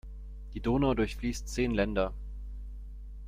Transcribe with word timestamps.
Die 0.55 0.61
Donau 0.61 0.95
durchfließt 0.95 1.47
zehn 1.47 1.75
Länder. 1.75 2.15